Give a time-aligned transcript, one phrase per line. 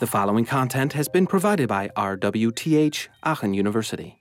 [0.00, 4.18] The following content has been provided by RWTH Aachen University.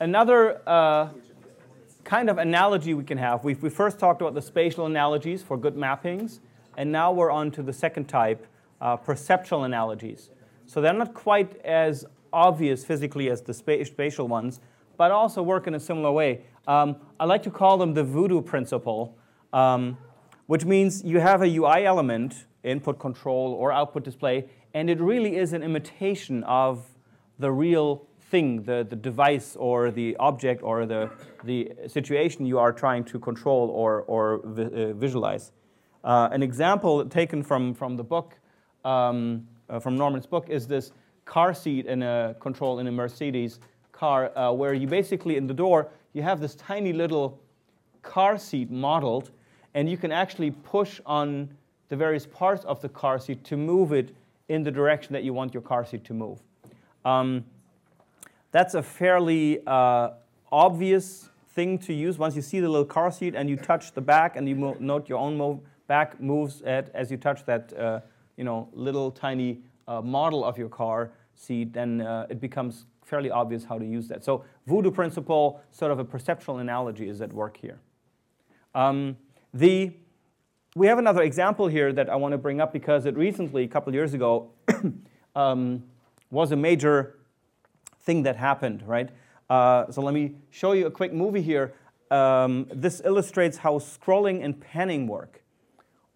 [0.00, 1.10] Another uh,
[2.02, 5.56] kind of analogy we can have, we we first talked about the spatial analogies for
[5.56, 6.40] good mappings,
[6.76, 8.44] and now we're on to the second type,
[8.80, 10.30] uh, perceptual analogies.
[10.66, 14.60] So they're not quite as obvious physically as the spa- spatial ones,
[14.96, 16.42] but also work in a similar way.
[16.66, 19.16] Um, I like to call them the voodoo principle,
[19.52, 19.96] um,
[20.46, 25.36] which means you have a UI element, input control or output display, and it really
[25.36, 26.84] is an imitation of
[27.38, 31.10] the real thing, the, the device or the object or the,
[31.44, 35.52] the situation you are trying to control or, or vi- uh, visualize.
[36.02, 38.36] Uh, an example taken from, from the book,
[38.84, 40.92] um, uh, from Norman's book, is this
[41.24, 43.60] car seat in a control in a Mercedes
[43.96, 47.38] car, uh, where you basically in the door you have this tiny little
[48.02, 49.30] car seat modeled,
[49.74, 51.48] and you can actually push on
[51.88, 54.14] the various parts of the car seat to move it
[54.48, 56.38] in the direction that you want your car seat to move.
[57.04, 57.44] Um,
[58.52, 60.10] that's a fairly uh,
[60.50, 62.18] obvious thing to use.
[62.18, 64.76] Once you see the little car seat and you touch the back and you mo-
[64.80, 68.00] note your own back moves at, as you touch that uh,
[68.36, 69.58] you know, little tiny
[69.88, 74.08] uh, model of your car seat, then uh, it becomes fairly obvious how to use
[74.08, 74.24] that.
[74.24, 77.78] So voodoo principle, sort of a perceptual analogy is at work here.
[78.74, 79.16] Um,
[79.54, 79.92] the,
[80.74, 83.68] we have another example here that I want to bring up because it recently, a
[83.68, 84.50] couple years ago,
[85.36, 85.84] um,
[86.30, 87.16] was a major
[88.00, 89.08] thing that happened, right?
[89.48, 91.74] Uh, so let me show you a quick movie here.
[92.10, 95.42] Um, this illustrates how scrolling and panning work.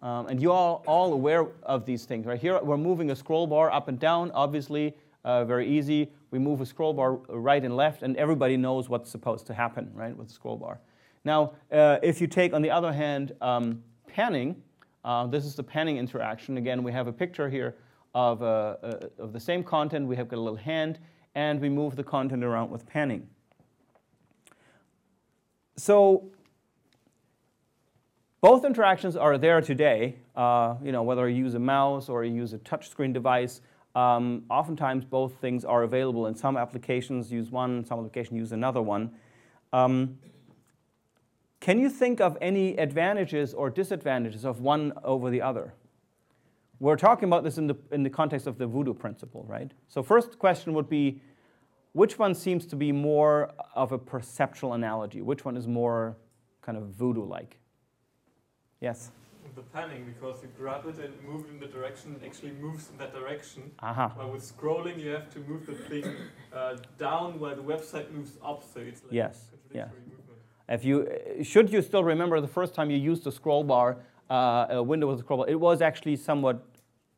[0.01, 2.39] Um, and you're all, all aware of these things, right?
[2.39, 6.11] Here we're moving a scroll bar up and down, obviously, uh, very easy.
[6.31, 9.91] We move a scroll bar right and left, and everybody knows what's supposed to happen,
[9.93, 10.79] right, with the scroll bar.
[11.25, 14.55] Now, uh, if you take, on the other hand, um, panning,
[15.03, 16.57] uh, this is the panning interaction.
[16.57, 17.75] Again, we have a picture here
[18.15, 20.07] of, uh, uh, of the same content.
[20.07, 20.99] We have got a little hand,
[21.35, 23.27] and we move the content around with panning.
[25.75, 26.31] So
[28.39, 30.15] both interactions are there today.
[30.35, 33.61] Uh, you know, whether you use a mouse or you use a touchscreen device,
[33.95, 36.27] um, oftentimes both things are available.
[36.27, 37.85] In some applications, use one.
[37.85, 39.11] Some applications use another one.
[39.73, 40.17] Um,
[41.59, 45.73] can you think of any advantages or disadvantages of one over the other?
[46.79, 49.71] We're talking about this in the, in the context of the voodoo principle, right?
[49.87, 51.21] So, first question would be
[51.93, 55.21] which one seems to be more of a perceptual analogy?
[55.21, 56.17] Which one is more
[56.61, 57.57] kind of voodoo like?
[58.79, 59.11] Yes?
[59.55, 62.89] The panning, because you grab it and move it in the direction, it actually moves
[62.89, 63.71] in that direction.
[63.79, 64.13] Aha.
[64.15, 66.05] While with scrolling, you have to move the thing
[66.53, 70.39] uh, down while the website moves up, so it's like Yes, contradictory movement.
[70.69, 73.97] If you, should you still remember the first time you used the scroll bar,
[74.29, 76.65] uh, a window with a scroll bar, it was actually somewhat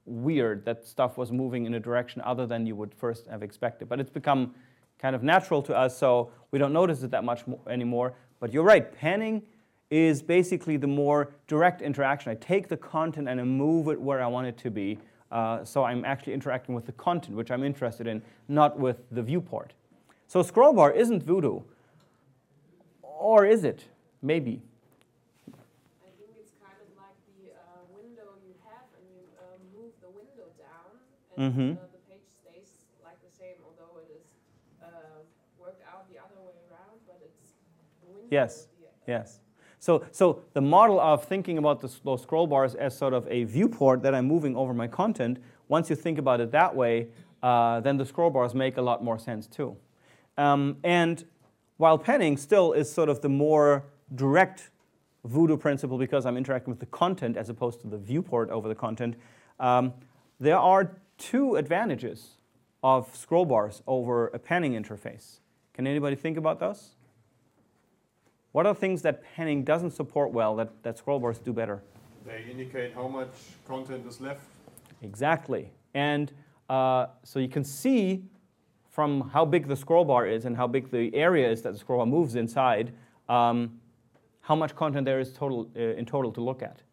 [0.05, 3.87] weird that stuff was moving in a direction other than you would first have expected.
[3.87, 4.55] But it's become
[4.97, 8.15] kind of natural to us, so we don't notice it that much mo- anymore.
[8.39, 9.43] But you're right, panning
[9.93, 12.31] is basically the more direct interaction.
[12.31, 14.97] I take the content and I move it where I want it to be.
[15.31, 19.21] Uh, so I'm actually interacting with the content, which I'm interested in, not with the
[19.21, 19.73] viewport.
[20.27, 21.59] So scroll bar isn't voodoo.
[23.03, 23.85] Or is it?
[24.23, 24.63] Maybe.
[25.53, 29.93] I think it's kind of like the uh, window you have and you uh, move
[30.01, 30.89] the window down
[31.37, 34.25] and uh, the page stays like the same, although it is
[34.81, 35.21] uh,
[35.61, 37.53] worked out the other way around, but it's
[38.01, 38.27] the window.
[38.31, 38.65] Yes.
[38.65, 39.39] the- Yes.
[39.83, 44.01] So, so the model of thinking about those scroll bars as sort of a viewport
[44.03, 47.09] that I'm moving over my content, once you think about it that way,
[47.41, 49.75] uh, then the scroll bars make a lot more sense too.
[50.37, 51.25] Um, and
[51.75, 53.83] while panning still is sort of the more
[54.15, 54.69] direct
[55.25, 58.75] voodoo principle because I'm interacting with the content as opposed to the viewport over the
[58.75, 59.15] content,
[59.59, 59.91] um,
[60.39, 62.37] there are two advantages
[62.83, 65.41] of scroll bars over a panning interface.
[65.73, 66.95] Can anybody think about those?
[68.53, 71.81] What are things that panning doesn't support well that, that scroll bars do better?
[72.23, 73.31] They indicate how much
[73.67, 74.41] content is left.
[75.01, 75.71] Exactly.
[75.95, 76.31] And
[76.69, 78.23] uh, so you can see
[78.91, 81.79] from how big the scroll bar is and how big the area is that the
[81.79, 82.93] scroll bar moves inside,
[83.27, 83.79] um,
[84.41, 86.83] how much content there is total, uh, in total to look at.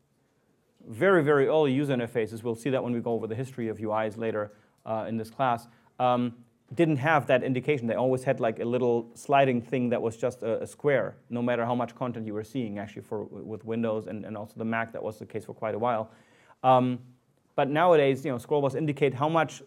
[0.88, 3.76] Very, very early user interfaces, we'll see that when we go over the history of
[3.76, 4.52] UIs later
[4.86, 5.68] uh, in this class,
[5.98, 6.34] um,
[6.74, 7.86] didn't have that indication.
[7.86, 11.42] They always had like a little sliding thing that was just a, a square, no
[11.42, 14.64] matter how much content you were seeing, actually, for, with Windows and, and also the
[14.64, 16.10] Mac, that was the case for quite a while.
[16.62, 17.00] Um,
[17.56, 19.62] but nowadays, you know, scroll bars indicate how much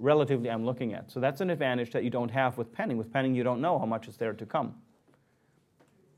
[0.00, 1.10] relatively I'm looking at.
[1.10, 2.96] So that's an advantage that you don't have with panning.
[2.96, 4.74] With panning, you don't know how much is there to come.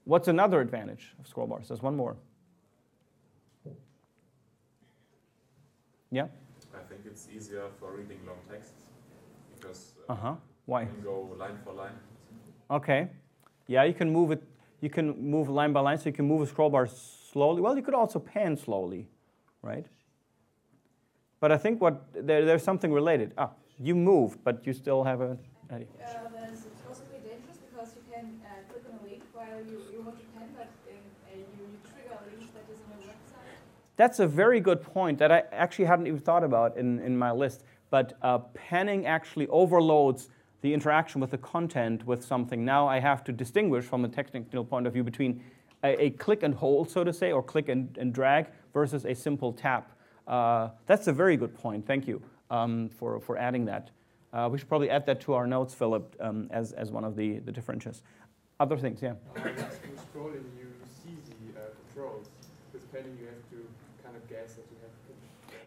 [0.04, 1.68] What's another advantage of scroll bars?
[1.68, 2.16] There's one more.
[6.10, 6.28] Yeah?
[6.72, 8.84] I think it's easier for reading long texts
[9.56, 10.34] because Uh uh, huh.
[10.66, 10.82] Why?
[10.82, 11.92] you can go line for line.
[12.70, 13.08] Okay.
[13.66, 14.42] Yeah, you can move it.
[14.80, 17.62] You can move line by line, so you can move a scroll bar slowly.
[17.62, 19.08] Well, you could also pan slowly,
[19.62, 19.86] right?
[21.40, 23.32] But I think what there, there's something related.
[23.38, 25.38] Ah, you move, but you still have a.
[25.70, 29.82] Uh, there's it's possibly dangerous because you can uh, click on a link while you,
[29.92, 33.06] you want to pan, but uh, you, you trigger a link that is on a
[33.06, 33.56] website.
[33.96, 37.32] That's a very good point that I actually hadn't even thought about in, in my
[37.32, 37.64] list.
[37.94, 40.28] But uh, panning actually overloads
[40.62, 42.64] the interaction with the content with something.
[42.64, 45.40] Now I have to distinguish from a technical point of view between
[45.84, 49.14] a, a click and hold, so to say, or click and, and drag versus a
[49.14, 49.92] simple tap.
[50.26, 51.86] Uh, that's a very good point.
[51.86, 52.20] Thank you
[52.50, 53.90] um, for, for adding that.
[54.32, 57.14] Uh, we should probably add that to our notes, Philip, um, as, as one of
[57.14, 58.02] the, the differences.
[58.58, 59.12] Other things, yeah.
[59.36, 60.66] You scrolling, you
[61.00, 62.26] see the uh, controls.
[62.72, 63.64] With panning, you have to
[64.02, 64.90] kind of guess that you have.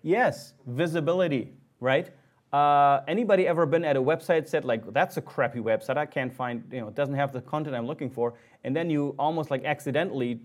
[0.04, 2.10] Yes, visibility, right?
[2.54, 6.34] Uh, anybody ever been at a website said like that's a crappy website I can't
[6.34, 9.52] find you know it doesn't have the content I'm looking for and then you almost
[9.52, 10.40] like accidentally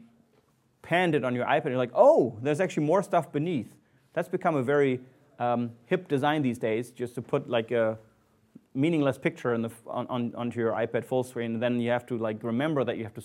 [0.83, 3.77] panned it on your iPad you're like oh there's actually more stuff beneath
[4.15, 5.01] that's become a very
[5.39, 7.97] um, hip design these days just to put like a
[8.75, 12.19] meaningless picture the, on, on, onto your iPad full screen and then you have to
[12.19, 13.23] like remember that you have to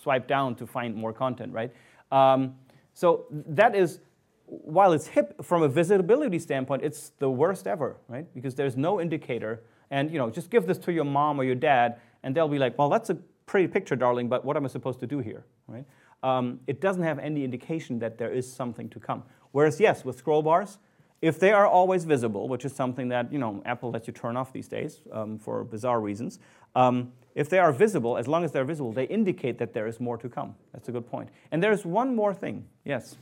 [0.00, 1.72] swipe down to find more content right
[2.12, 2.54] um,
[2.92, 3.98] so that is
[4.46, 8.26] while it's hip from a visibility standpoint, it's the worst ever, right?
[8.34, 9.62] Because there's no indicator.
[9.90, 12.58] And you know, just give this to your mom or your dad, and they'll be
[12.58, 13.14] like, "Well, that's a
[13.46, 15.84] pretty picture, darling, but what am I supposed to do here?" Right?
[16.22, 19.24] Um, it doesn't have any indication that there is something to come.
[19.52, 20.78] Whereas, yes, with scroll bars,
[21.20, 24.36] if they are always visible, which is something that you know Apple lets you turn
[24.36, 26.38] off these days um, for bizarre reasons,
[26.74, 30.00] um, if they are visible, as long as they're visible, they indicate that there is
[30.00, 30.54] more to come.
[30.72, 31.30] That's a good point.
[31.50, 32.66] And there's one more thing.
[32.84, 33.16] Yes.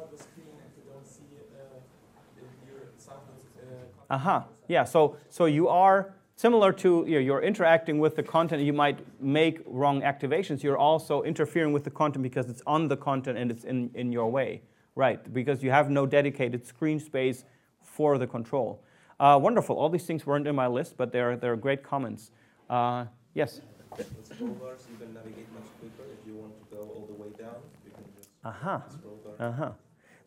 [0.00, 1.22] Uh, the screen and you don't see
[1.54, 3.44] uh, your samples.
[3.58, 4.36] Uh, Aha.
[4.36, 4.46] Uh-huh.
[4.68, 4.84] Yeah.
[4.84, 8.62] So so you are similar to you know, you're interacting with the content.
[8.62, 10.62] You might make wrong activations.
[10.62, 14.12] You're also interfering with the content because it's on the content and it's in, in
[14.12, 14.62] your way.
[14.94, 15.32] Right.
[15.32, 17.44] Because you have no dedicated screen space
[17.82, 18.82] for the control.
[19.18, 19.76] Uh, wonderful.
[19.76, 22.30] All these things weren't in my list, but they're they're great comments.
[22.68, 23.04] Uh,
[23.34, 23.60] yes.
[23.96, 26.08] With scroll bars, you can navigate much quicker.
[26.18, 28.82] If you want to go all the way down, you can just Aha.
[28.88, 29.48] scroll bar.
[29.48, 29.70] Uh-huh.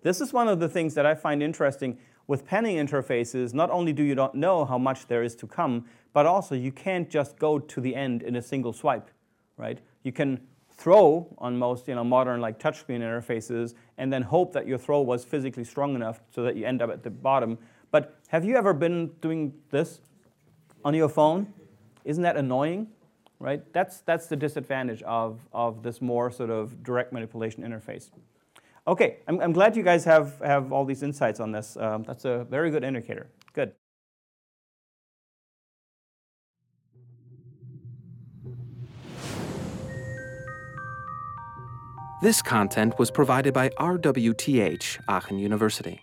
[0.03, 1.97] This is one of the things that I find interesting
[2.27, 3.53] with panning interfaces.
[3.53, 6.71] Not only do you not know how much there is to come, but also you
[6.73, 9.09] can't just go to the end in a single swipe,
[9.57, 9.79] right?
[10.03, 14.67] You can throw on most you know, modern like touchscreen interfaces and then hope that
[14.67, 17.57] your throw was physically strong enough so that you end up at the bottom.
[17.89, 20.01] But have you ever been doing this
[20.83, 21.53] on your phone?
[22.03, 22.87] Isn't that annoying?
[23.39, 23.61] Right?
[23.71, 28.09] That's, that's the disadvantage of, of this more sort of direct manipulation interface.
[28.85, 31.77] Okay, I'm, I'm glad you guys have, have all these insights on this.
[31.77, 33.27] Um, that's a very good indicator.
[33.53, 33.73] Good.
[42.21, 45.99] This content was provided by RWTH Aachen University.